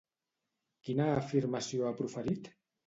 [0.87, 2.55] Quina afirmació ha proferit?